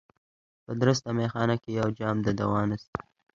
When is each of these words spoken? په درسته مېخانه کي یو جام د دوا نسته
په 0.63 0.71
درسته 0.81 1.09
مېخانه 1.17 1.55
کي 1.61 1.69
یو 1.79 1.87
جام 1.99 2.15
د 2.23 2.27
دوا 2.39 2.61
نسته 2.69 2.97